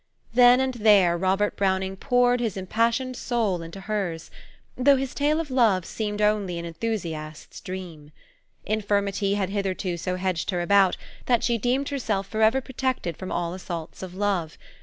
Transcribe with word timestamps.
Then 0.33 0.59
and 0.59 0.73
there 0.73 1.15
Robert 1.15 1.55
Browning 1.55 1.95
poured 1.95 2.39
his 2.39 2.57
impassioned 2.57 3.15
soul 3.15 3.61
into 3.61 3.81
hers; 3.81 4.31
though 4.75 4.95
his 4.95 5.13
tale 5.13 5.39
of 5.39 5.51
love 5.51 5.85
seemed 5.85 6.23
only 6.23 6.57
an 6.57 6.65
enthusiast's 6.65 7.61
dream. 7.61 8.11
Infirmity 8.65 9.35
had 9.35 9.49
hitherto 9.51 9.97
so 9.97 10.15
hedged 10.15 10.49
her 10.49 10.61
about, 10.63 10.97
that 11.27 11.43
she 11.43 11.59
deemed 11.59 11.89
herself 11.89 12.25
forever 12.25 12.61
protected 12.61 13.15
from 13.15 13.31
all 13.31 13.53
assaults 13.53 14.01
of 14.01 14.15
love. 14.15 14.57